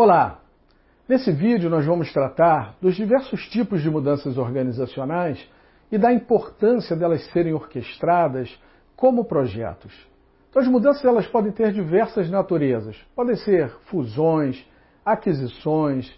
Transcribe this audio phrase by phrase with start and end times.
[0.00, 0.38] Olá!
[1.08, 5.44] Nesse vídeo nós vamos tratar dos diversos tipos de mudanças organizacionais
[5.90, 8.48] e da importância delas serem orquestradas
[8.94, 9.92] como projetos.
[10.48, 12.96] Então, as mudanças elas podem ter diversas naturezas.
[13.16, 14.64] Podem ser fusões,
[15.04, 16.08] aquisições,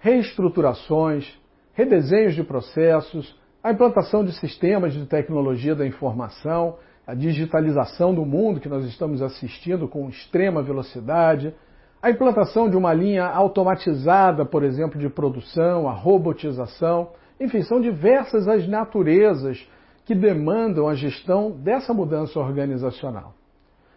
[0.00, 1.32] reestruturações,
[1.74, 6.76] redesenhos de processos, a implantação de sistemas de tecnologia da informação,
[7.06, 11.54] a digitalização do mundo que nós estamos assistindo com extrema velocidade,
[12.00, 18.46] a implantação de uma linha automatizada, por exemplo, de produção, a robotização, enfim, são diversas
[18.46, 19.68] as naturezas
[20.04, 23.34] que demandam a gestão dessa mudança organizacional.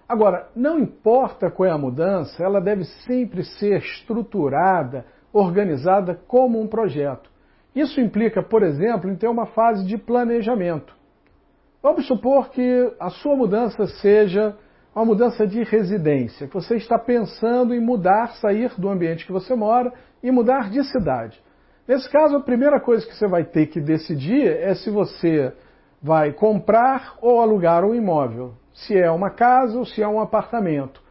[0.10, 6.68] Agora, não importa qual é a mudança, ela deve sempre ser estruturada, organizada como um
[6.68, 7.30] projeto.
[7.74, 10.94] Isso implica, por exemplo, em ter uma fase de planejamento.
[11.82, 14.56] Vamos supor que a sua mudança seja
[14.94, 19.56] uma mudança de residência, que você está pensando em mudar, sair do ambiente que você
[19.56, 21.42] mora e mudar de cidade.
[21.88, 25.54] Nesse caso, a primeira coisa que você vai ter que decidir é se você
[26.02, 31.02] vai comprar ou alugar um imóvel, se é uma casa ou se é um apartamento.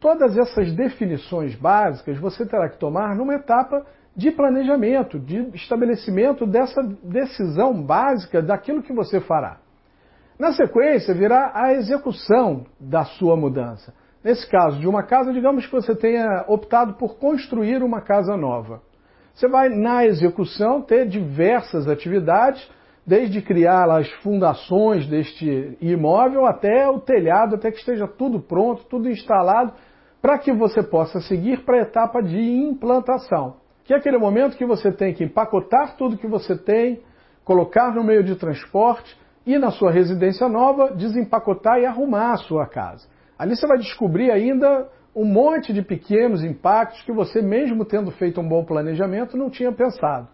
[0.00, 3.84] Todas essas definições básicas você terá que tomar numa etapa
[4.16, 9.58] de planejamento, de estabelecimento dessa decisão básica daquilo que você fará.
[10.38, 13.92] Na sequência, virá a execução da sua mudança.
[14.22, 18.80] Nesse caso de uma casa, digamos que você tenha optado por construir uma casa nova.
[19.34, 22.70] Você vai, na execução, ter diversas atividades,
[23.04, 29.08] desde criar as fundações deste imóvel até o telhado, até que esteja tudo pronto, tudo
[29.08, 29.72] instalado,
[30.22, 34.66] para que você possa seguir para a etapa de implantação, que é aquele momento que
[34.66, 37.00] você tem que empacotar tudo que você tem,
[37.44, 39.16] colocar no meio de transporte
[39.46, 43.06] ir na sua residência nova, desempacotar e arrumar a sua casa.
[43.38, 48.40] Ali você vai descobrir ainda um monte de pequenos impactos que você, mesmo tendo feito
[48.40, 50.28] um bom planejamento, não tinha pensado.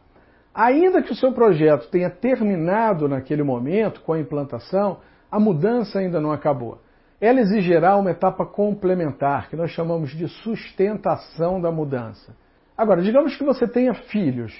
[0.54, 4.98] Ainda que o seu projeto tenha terminado naquele momento com a implantação,
[5.30, 6.78] a mudança ainda não acabou.
[7.20, 12.36] Ela exigirá uma etapa complementar, que nós chamamos de sustentação da mudança.
[12.76, 14.54] Agora, digamos que você tenha filhos.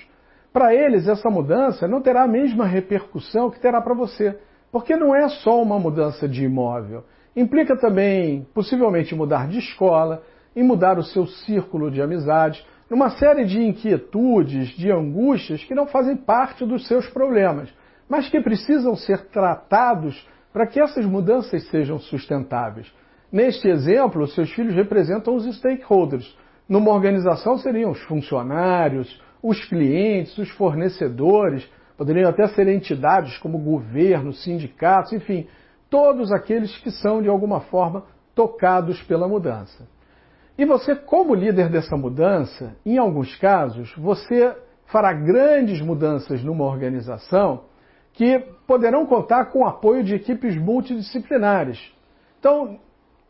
[0.55, 4.39] Para eles, essa mudança não terá a mesma repercussão que terá para você,
[4.71, 7.05] porque não é só uma mudança de imóvel.
[7.37, 10.23] Implica também, possivelmente, mudar de escola,
[10.57, 15.87] e mudar o seu círculo de amizade, numa série de inquietudes, de angústias que não
[15.87, 17.69] fazem parte dos seus problemas,
[18.09, 22.87] mas que precisam ser tratados para que essas mudanças sejam sustentáveis.
[23.33, 26.39] Neste exemplo, seus filhos representam os stakeholders.
[26.69, 34.33] Numa organização seriam os funcionários, os clientes, os fornecedores, poderiam até ser entidades como governo,
[34.33, 35.47] sindicatos, enfim,
[35.91, 39.87] todos aqueles que são de alguma forma tocados pela mudança.
[40.57, 44.57] E você, como líder dessa mudança, em alguns casos, você
[44.87, 47.65] fará grandes mudanças numa organização
[48.15, 51.79] que poderão contar com o apoio de equipes multidisciplinares.
[52.41, 52.79] Então,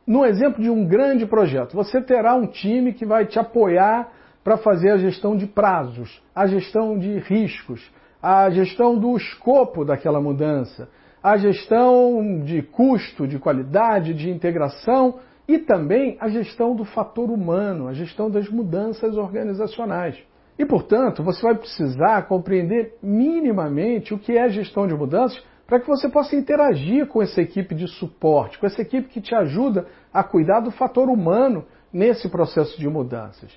[0.07, 4.13] no exemplo de um grande projeto, você terá um time que vai te apoiar
[4.45, 7.91] para fazer a gestão de prazos, a gestão de riscos,
[8.23, 10.89] a gestão do escopo daquela mudança,
[11.23, 15.19] a gestão de custo, de qualidade, de integração
[15.49, 20.23] e também a gestão do fator humano, a gestão das mudanças organizacionais.
[20.59, 25.87] E, portanto, você vai precisar compreender minimamente o que é gestão de mudanças para que
[25.87, 30.23] você possa interagir com essa equipe de suporte, com essa equipe que te ajuda a
[30.23, 33.51] cuidar do fator humano nesse processo de mudanças.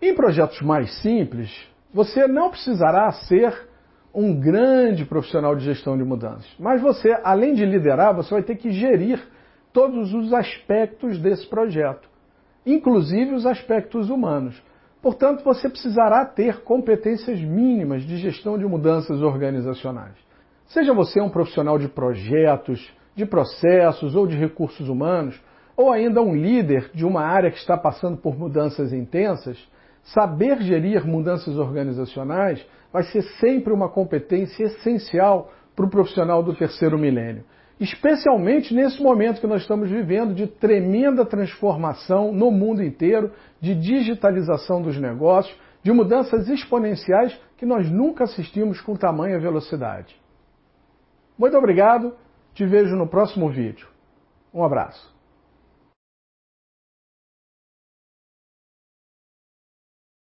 [0.00, 1.50] Em projetos mais simples,
[1.92, 3.68] você não precisará ser
[4.14, 8.56] um grande profissional de gestão de mudanças, mas você, além de liderar, você vai ter
[8.56, 9.20] que gerir
[9.72, 12.08] todos os aspectos desse projeto,
[12.64, 14.62] inclusive os aspectos humanos.
[15.02, 20.14] Portanto, você precisará ter competências mínimas de gestão de mudanças organizacionais.
[20.66, 25.40] Seja você um profissional de projetos, de processos ou de recursos humanos,
[25.76, 29.58] ou ainda um líder de uma área que está passando por mudanças intensas,
[30.14, 36.98] Saber gerir mudanças organizacionais vai ser sempre uma competência essencial para o profissional do terceiro
[36.98, 37.44] milênio,
[37.78, 44.80] especialmente nesse momento que nós estamos vivendo de tremenda transformação no mundo inteiro, de digitalização
[44.80, 50.16] dos negócios, de mudanças exponenciais que nós nunca assistimos com tamanha velocidade.
[51.38, 52.14] Muito obrigado,
[52.54, 53.86] te vejo no próximo vídeo.
[54.52, 55.17] Um abraço.